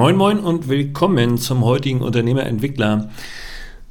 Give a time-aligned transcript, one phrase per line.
[0.00, 3.10] Moin Moin und willkommen zum heutigen Unternehmerentwickler.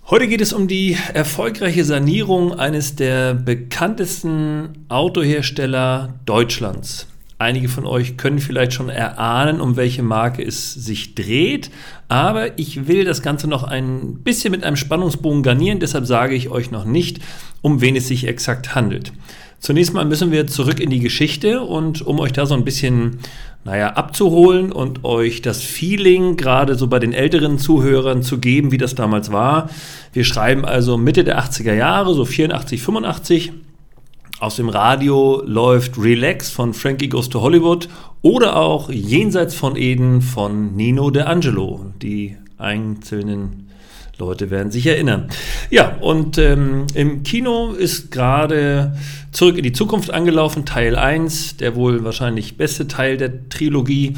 [0.09, 7.05] Heute geht es um die erfolgreiche Sanierung eines der bekanntesten Autohersteller Deutschlands.
[7.37, 11.69] Einige von euch können vielleicht schon erahnen, um welche Marke es sich dreht,
[12.07, 16.49] aber ich will das Ganze noch ein bisschen mit einem Spannungsbogen garnieren, deshalb sage ich
[16.49, 17.19] euch noch nicht,
[17.61, 19.13] um wen es sich exakt handelt.
[19.59, 23.19] Zunächst mal müssen wir zurück in die Geschichte und um euch da so ein bisschen,
[23.63, 28.77] naja, abzuholen und euch das Feeling gerade so bei den älteren Zuhörern zu geben, wie
[28.77, 29.69] das damals war.
[30.13, 33.53] Wir schreiben also Mitte der 80er Jahre, so 84, 85.
[34.39, 37.89] Aus dem Radio läuft Relax von Frankie Goes to Hollywood
[38.21, 41.87] oder auch Jenseits von Eden von Nino De Angelo.
[42.01, 43.68] Die einzelnen
[44.19, 45.29] Leute werden sich erinnern.
[45.69, 48.93] Ja, und ähm, im Kino ist gerade
[49.31, 54.15] Zurück in die Zukunft angelaufen, Teil 1, der wohl wahrscheinlich beste Teil der Trilogie.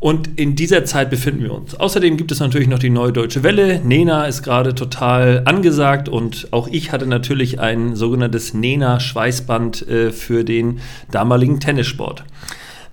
[0.00, 1.74] Und in dieser Zeit befinden wir uns.
[1.74, 3.80] Außerdem gibt es natürlich noch die neue Deutsche Welle.
[3.80, 10.44] Nena ist gerade total angesagt und auch ich hatte natürlich ein sogenanntes Nena-Schweißband äh, für
[10.44, 10.80] den
[11.10, 12.24] damaligen Tennissport.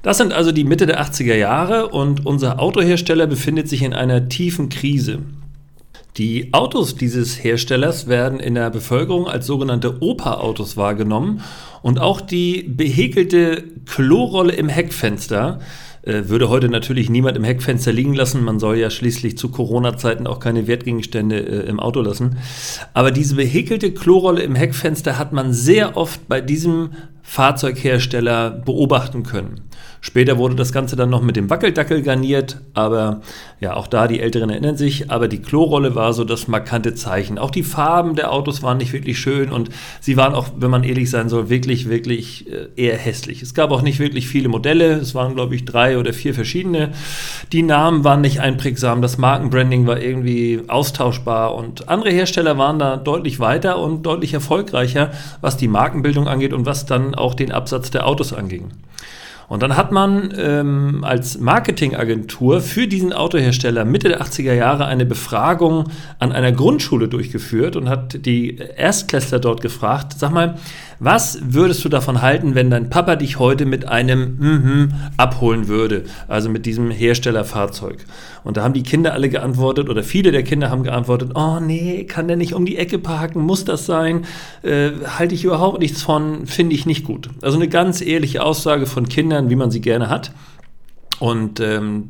[0.03, 4.29] Das sind also die Mitte der 80er Jahre und unser Autohersteller befindet sich in einer
[4.29, 5.19] tiefen Krise.
[6.17, 11.41] Die Autos dieses Herstellers werden in der Bevölkerung als sogenannte Opa-Autos wahrgenommen
[11.83, 15.59] und auch die behäkelte Klorolle im Heckfenster
[16.01, 18.43] äh, würde heute natürlich niemand im Heckfenster liegen lassen.
[18.43, 22.37] Man soll ja schließlich zu Corona-Zeiten auch keine Wertgegenstände äh, im Auto lassen.
[22.95, 29.66] Aber diese behäkelte Klorolle im Heckfenster hat man sehr oft bei diesem Fahrzeughersteller beobachten können.
[30.01, 33.21] Später wurde das Ganze dann noch mit dem Wackeldackel garniert, aber
[33.59, 37.39] ja, auch da, die Älteren erinnern sich, aber die Klorolle war so das markante Zeichen.
[37.39, 40.83] Auch die Farben der Autos waren nicht wirklich schön und sie waren auch, wenn man
[40.83, 43.41] ehrlich sein soll, wirklich, wirklich äh, eher hässlich.
[43.41, 46.91] Es gab auch nicht wirklich viele Modelle, es waren, glaube ich, drei oder vier verschiedene.
[47.51, 52.97] Die Namen waren nicht einprägsam, das Markenbranding war irgendwie austauschbar und andere Hersteller waren da
[52.97, 57.89] deutlich weiter und deutlich erfolgreicher, was die Markenbildung angeht und was dann auch den Absatz
[57.89, 58.71] der Autos anging.
[59.49, 65.05] Und dann hat man ähm, als Marketingagentur für diesen Autohersteller Mitte der 80er Jahre eine
[65.05, 65.85] Befragung
[66.19, 70.55] an einer Grundschule durchgeführt und hat die Erstklässler dort gefragt, sag mal,
[70.99, 76.03] was würdest du davon halten, wenn dein Papa dich heute mit einem mhm abholen würde,
[76.27, 78.05] also mit diesem Herstellerfahrzeug?
[78.43, 82.05] Und da haben die Kinder alle geantwortet oder viele der Kinder haben geantwortet, oh nee,
[82.05, 84.25] kann der nicht um die Ecke parken, muss das sein?
[84.63, 87.29] Äh, halte ich überhaupt nichts von, finde ich nicht gut.
[87.41, 90.31] Also eine ganz ehrliche Aussage von Kindern, wie man sie gerne hat.
[91.19, 92.09] Und ähm,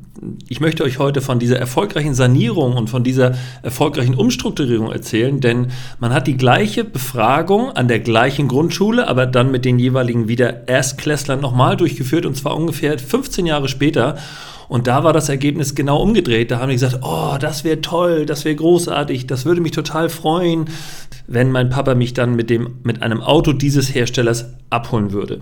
[0.50, 5.68] ich möchte euch heute von dieser erfolgreichen Sanierung und von dieser erfolgreichen Umstrukturierung erzählen, denn
[6.00, 10.68] man hat die gleiche Befragung an der gleichen Grundschule, aber dann mit den jeweiligen wieder
[10.68, 14.18] Erstklässlern nochmal durchgeführt und zwar ungefähr 15 Jahre später.
[14.68, 16.52] Und da war das Ergebnis genau umgedreht.
[16.52, 20.10] Da haben die gesagt, oh, das wäre toll, das wäre großartig, das würde mich total
[20.10, 20.66] freuen,
[21.26, 25.42] wenn mein Papa mich dann mit, dem, mit einem Auto dieses Herstellers abholen würde.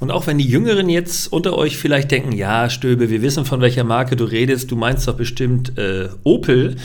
[0.00, 3.60] Und auch wenn die Jüngeren jetzt unter euch vielleicht denken, ja, Stöbe, wir wissen, von
[3.60, 6.76] welcher Marke du redest, du meinst doch bestimmt äh, Opel,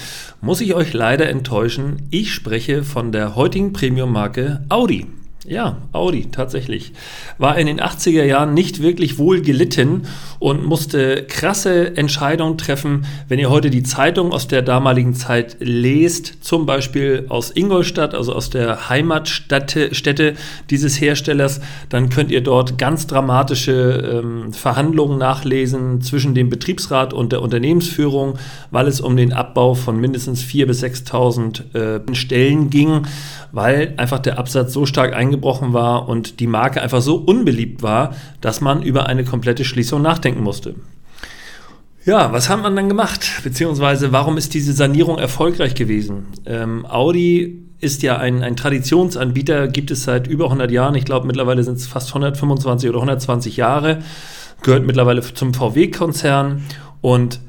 [0.41, 2.07] muss ich euch leider enttäuschen.
[2.09, 5.05] Ich spreche von der heutigen Premium-Marke Audi.
[5.45, 6.93] Ja, Audi tatsächlich.
[7.37, 10.03] War in den 80er Jahren nicht wirklich wohl gelitten
[10.39, 13.05] und musste krasse Entscheidungen treffen.
[13.27, 18.33] Wenn ihr heute die Zeitung aus der damaligen Zeit lest, zum Beispiel aus Ingolstadt, also
[18.33, 20.35] aus der Heimatstätte
[20.69, 21.59] dieses Herstellers,
[21.89, 28.35] dann könnt ihr dort ganz dramatische ähm, Verhandlungen nachlesen zwischen dem Betriebsrat und der Unternehmensführung,
[28.71, 33.01] weil es um den Abbau von mindestens 4.000 bis 6.000 äh, Stellen ging,
[33.51, 37.81] weil einfach der Absatz so stark eingeschränkt eingebrochen war und die Marke einfach so unbeliebt
[37.81, 40.75] war, dass man über eine komplette Schließung nachdenken musste.
[42.05, 43.25] Ja, was hat man dann gemacht?
[43.43, 46.27] Beziehungsweise warum ist diese Sanierung erfolgreich gewesen?
[46.45, 50.95] Ähm, Audi ist ja ein, ein Traditionsanbieter, gibt es seit über 100 Jahren.
[50.95, 53.99] Ich glaube, mittlerweile sind es fast 125 oder 120 Jahre.
[54.61, 56.63] Gehört mittlerweile zum VW-Konzern
[57.01, 57.39] und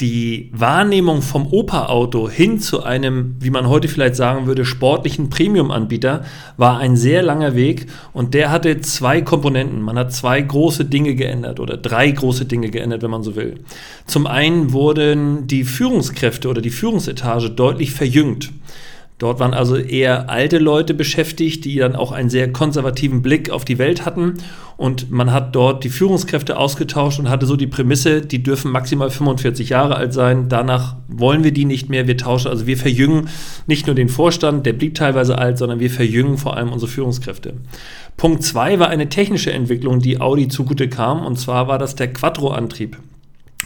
[0.00, 6.24] die Wahrnehmung vom Opa-Auto hin zu einem, wie man heute vielleicht sagen würde, sportlichen Premium-Anbieter
[6.56, 9.82] war ein sehr langer Weg und der hatte zwei Komponenten.
[9.82, 13.60] Man hat zwei große Dinge geändert oder drei große Dinge geändert, wenn man so will.
[14.06, 18.50] Zum einen wurden die Führungskräfte oder die Führungsetage deutlich verjüngt.
[19.20, 23.66] Dort waren also eher alte Leute beschäftigt, die dann auch einen sehr konservativen Blick auf
[23.66, 24.38] die Welt hatten.
[24.78, 29.10] Und man hat dort die Führungskräfte ausgetauscht und hatte so die Prämisse, die dürfen maximal
[29.10, 30.48] 45 Jahre alt sein.
[30.48, 32.06] Danach wollen wir die nicht mehr.
[32.06, 33.28] Wir tauschen, also wir verjüngen
[33.66, 37.52] nicht nur den Vorstand, der blieb teilweise alt, sondern wir verjüngen vor allem unsere Führungskräfte.
[38.16, 41.26] Punkt zwei war eine technische Entwicklung, die Audi zugute kam.
[41.26, 42.96] Und zwar war das der Quattro-Antrieb.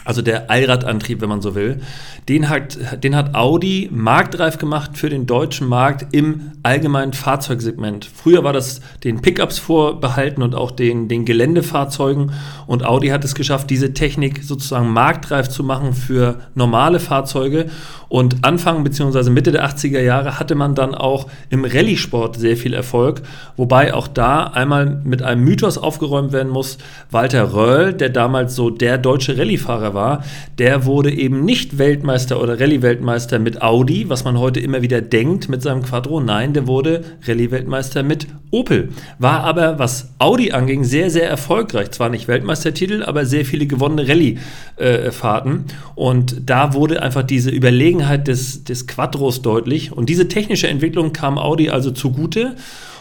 [0.03, 1.81] Also der Allradantrieb, wenn man so will,
[2.27, 8.05] den hat, den hat Audi marktreif gemacht für den deutschen Markt im allgemeinen Fahrzeugsegment.
[8.13, 12.31] Früher war das den Pickups vorbehalten und auch den, den Geländefahrzeugen
[12.67, 17.67] und Audi hat es geschafft, diese Technik sozusagen marktreif zu machen für normale Fahrzeuge
[18.09, 19.29] und Anfang bzw.
[19.29, 23.21] Mitte der 80er Jahre hatte man dann auch im Rallye-Sport sehr viel Erfolg,
[23.57, 26.77] wobei auch da einmal mit einem Mythos aufgeräumt werden muss.
[27.11, 30.23] Walter Röll, der damals so der deutsche Rallye-Fahrer war,
[30.57, 35.49] der wurde eben nicht Weltmeister oder Rallye-Weltmeister mit Audi, was man heute immer wieder denkt
[35.49, 36.19] mit seinem Quattro.
[36.19, 38.89] Nein, der wurde Rallye-Weltmeister mit Opel.
[39.19, 41.91] War aber, was Audi anging, sehr, sehr erfolgreich.
[41.91, 45.65] Zwar nicht Weltmeistertitel, aber sehr viele gewonnene Rallye-Fahrten.
[45.95, 49.91] Und da wurde einfach diese Überlegenheit Überlegenheit des, des Quattros deutlich.
[49.91, 52.55] Und diese technische Entwicklung kam Audi also zugute.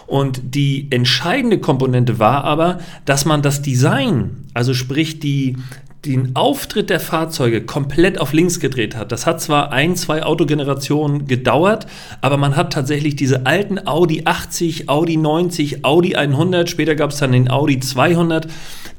[0.07, 5.57] Und die entscheidende Komponente war aber, dass man das Design, also sprich die,
[6.05, 9.13] den Auftritt der Fahrzeuge komplett auf links gedreht hat.
[9.13, 11.87] Das hat zwar ein, zwei Autogenerationen gedauert,
[12.21, 17.19] aber man hat tatsächlich diese alten Audi 80, Audi 90, Audi 100, später gab es
[17.19, 18.49] dann den Audi 200.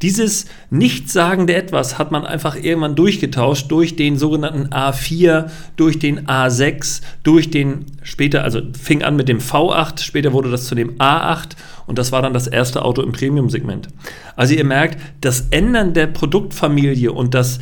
[0.01, 7.01] Dieses nichtssagende Etwas hat man einfach irgendwann durchgetauscht durch den sogenannten A4, durch den A6,
[7.23, 11.55] durch den später, also fing an mit dem V8, später wurde das zu dem A8
[11.87, 13.87] und das war dann das erste Auto im Premium-Segment.
[14.35, 17.59] Also ihr merkt, das Ändern der Produktfamilie und das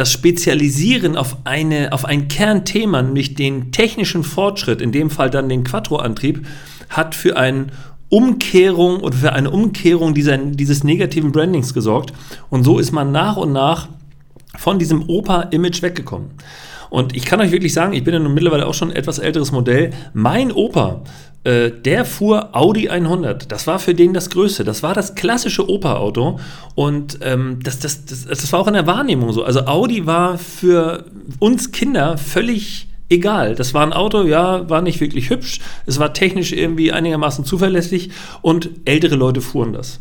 [0.00, 5.50] das Spezialisieren auf, eine, auf ein Kernthema, nämlich den technischen Fortschritt, in dem Fall dann
[5.50, 6.46] den Quattro-Antrieb,
[6.88, 7.72] hat für einen
[8.08, 12.12] Umkehrung oder für eine Umkehrung dieser, dieses negativen Brandings gesorgt.
[12.48, 13.88] Und so ist man nach und nach
[14.56, 16.30] von diesem Opa-Image weggekommen.
[16.88, 19.20] Und ich kann euch wirklich sagen, ich bin ja nun mittlerweile auch schon ein etwas
[19.20, 19.90] älteres Modell.
[20.12, 21.02] Mein Opa,
[21.44, 23.50] äh, der fuhr Audi 100.
[23.50, 24.64] Das war für den das Größte.
[24.64, 26.38] Das war das klassische Opa-Auto.
[26.74, 29.42] Und ähm, das, das, das, das war auch in der Wahrnehmung so.
[29.42, 31.04] Also Audi war für
[31.38, 33.54] uns Kinder völlig egal.
[33.54, 38.10] Das war ein Auto, ja, war nicht wirklich hübsch, es war technisch irgendwie einigermaßen zuverlässig
[38.40, 40.00] und ältere Leute fuhren das.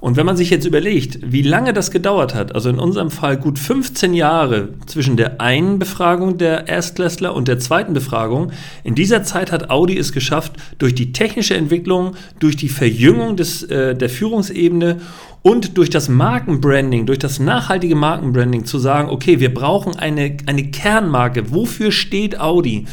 [0.00, 3.36] Und wenn man sich jetzt überlegt, wie lange das gedauert hat, also in unserem Fall
[3.36, 8.52] gut 15 Jahre zwischen der einen Befragung der Erstklässler und der zweiten Befragung,
[8.84, 13.64] in dieser Zeit hat Audi es geschafft, durch die technische Entwicklung, durch die Verjüngung des,
[13.64, 15.00] äh, der Führungsebene
[15.42, 20.70] und durch das Markenbranding, durch das nachhaltige Markenbranding zu sagen, okay, wir brauchen eine, eine
[20.70, 21.52] Kernmarke.
[21.52, 22.86] Wofür steht Audi?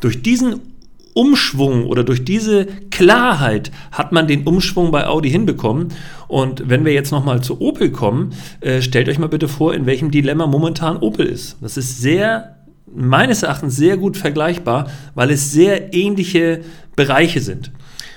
[0.00, 0.60] Durch diesen
[1.14, 5.88] Umschwung oder durch diese Klarheit hat man den Umschwung bei Audi hinbekommen.
[6.28, 8.30] Und wenn wir jetzt nochmal zu Opel kommen,
[8.60, 11.56] äh, stellt euch mal bitte vor, in welchem Dilemma momentan Opel ist.
[11.60, 12.56] Das ist sehr,
[12.94, 16.60] meines Erachtens sehr gut vergleichbar, weil es sehr ähnliche
[16.96, 17.72] Bereiche sind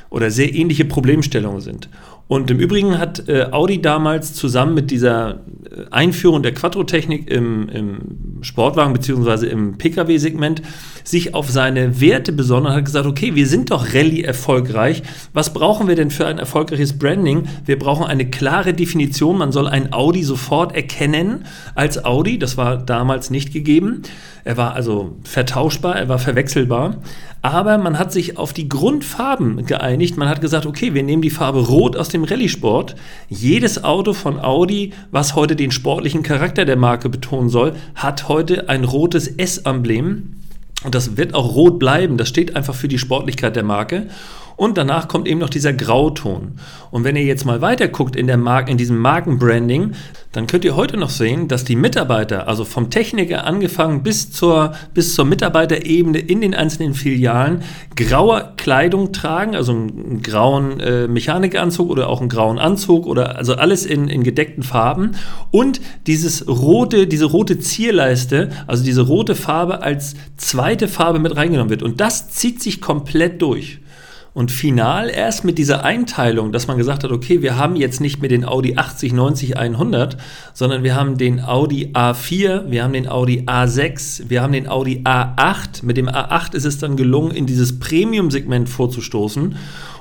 [0.09, 1.89] oder sehr ähnliche Problemstellungen sind.
[2.27, 7.67] Und im Übrigen hat äh, Audi damals zusammen mit dieser äh, Einführung der Quattro-Technik im,
[7.69, 7.99] im,
[8.43, 9.47] Sportwagen bzw.
[9.47, 10.61] im Pkw-Segment
[11.03, 15.03] sich auf seine Werte besonnen und hat gesagt, okay, wir sind doch Rallye erfolgreich.
[15.33, 17.47] Was brauchen wir denn für ein erfolgreiches Branding?
[17.65, 19.37] Wir brauchen eine klare Definition.
[19.37, 21.45] Man soll ein Audi sofort erkennen
[21.75, 22.39] als Audi.
[22.39, 24.03] Das war damals nicht gegeben.
[24.45, 26.97] Er war also vertauschbar, er war verwechselbar.
[27.41, 30.17] Aber man hat sich auf die Grundfarben geeinigt.
[30.17, 32.95] Man hat gesagt, okay, wir nehmen die Farbe Rot aus dem Rallye-Sport.
[33.29, 38.32] Jedes Auto von Audi, was heute den sportlichen Charakter der Marke betonen soll, hat heute
[38.67, 40.35] ein rotes S-Emblem.
[40.83, 42.17] Und das wird auch rot bleiben.
[42.17, 44.07] Das steht einfach für die Sportlichkeit der Marke.
[44.55, 46.53] Und danach kommt eben noch dieser Grauton.
[46.91, 49.93] Und wenn ihr jetzt mal weiter guckt in, der Marke, in diesem Markenbranding,
[50.33, 54.73] dann könnt ihr heute noch sehen, dass die Mitarbeiter, also vom Techniker angefangen bis zur,
[54.93, 57.61] bis zur Mitarbeiterebene in den einzelnen Filialen,
[57.95, 63.53] graue Kleidung tragen, also einen grauen äh, Mechanikanzug oder auch einen grauen Anzug oder also
[63.53, 65.11] alles in, in gedeckten Farben
[65.51, 71.69] und dieses rote, diese rote Zierleiste, also diese rote Farbe als zweite Farbe mit reingenommen
[71.69, 71.83] wird.
[71.83, 73.79] Und das zieht sich komplett durch.
[74.33, 78.19] Und final erst mit dieser Einteilung, dass man gesagt hat, okay, wir haben jetzt nicht
[78.19, 80.17] mehr den Audi 80, 90, 100,
[80.53, 85.01] sondern wir haben den Audi A4, wir haben den Audi A6, wir haben den Audi
[85.03, 85.85] A8.
[85.85, 89.55] Mit dem A8 ist es dann gelungen, in dieses Premium-Segment vorzustoßen.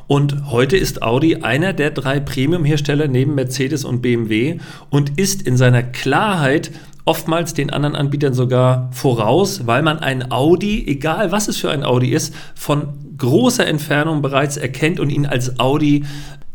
[0.06, 4.58] Und heute ist Audi einer der drei Premium-Hersteller neben Mercedes und BMW
[4.88, 6.70] und ist in seiner Klarheit
[7.04, 11.82] oftmals den anderen Anbietern sogar voraus, weil man ein Audi, egal was es für ein
[11.82, 12.88] Audi ist, von
[13.22, 16.04] großer Entfernung bereits erkennt und ihn als Audi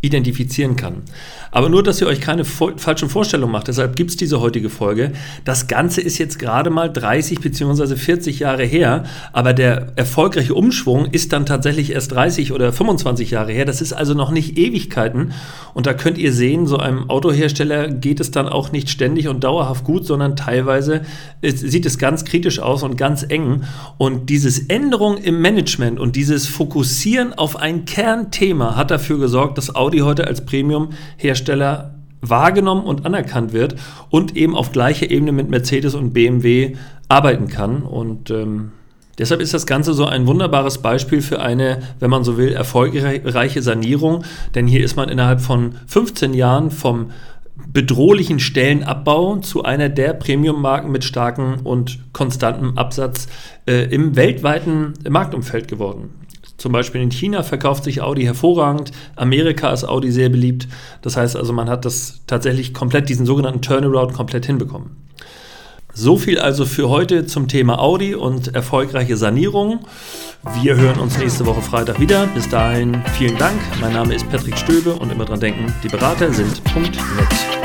[0.08, 1.04] identifizieren kann.
[1.52, 5.12] Aber nur, dass ihr euch keine falschen Vorstellungen macht, deshalb gibt es diese heutige Folge.
[5.46, 7.96] Das Ganze ist jetzt gerade mal 30 bzw.
[7.96, 13.52] 40 Jahre her, aber der erfolgreiche Umschwung ist dann tatsächlich erst 30 oder 25 Jahre
[13.52, 13.66] her.
[13.66, 15.34] Das ist also noch nicht Ewigkeiten.
[15.74, 19.44] Und da könnt ihr sehen, so einem Autohersteller geht es dann auch nicht ständig und
[19.44, 21.02] dauerhaft gut, sondern teilweise
[21.42, 23.64] sieht es ganz kritisch aus und ganz eng.
[23.98, 29.76] Und dieses Änderung im Management und dieses Fokussieren auf ein Kernthema hat dafür gesorgt, dass
[29.76, 33.76] Audi heute als Premium-Hersteller wahrgenommen und anerkannt wird
[34.10, 36.76] und eben auf gleicher Ebene mit Mercedes und BMW
[37.08, 37.84] arbeiten kann.
[37.84, 38.72] Und ähm,
[39.18, 43.62] deshalb ist das Ganze so ein wunderbares Beispiel für eine, wenn man so will, erfolgreiche
[43.62, 44.24] Sanierung.
[44.56, 47.12] Denn hier ist man innerhalb von 15 Jahren vom
[47.74, 53.28] bedrohlichen Stellenabbau zu einer der Premium-Marken mit starkem und konstantem Absatz
[53.68, 56.10] äh, im weltweiten Marktumfeld geworden.
[56.58, 60.68] Zum Beispiel in China verkauft sich Audi hervorragend, Amerika ist Audi sehr beliebt.
[61.02, 65.08] Das heißt also, man hat das tatsächlich komplett, diesen sogenannten Turnaround komplett hinbekommen.
[65.94, 69.80] So viel also für heute zum Thema Audi und erfolgreiche Sanierung.
[70.62, 72.28] Wir hören uns nächste Woche Freitag wieder.
[72.28, 73.60] Bis dahin vielen Dank.
[73.82, 77.57] Mein Name ist Patrick Stöbe und immer dran denken, die Berater sind .net.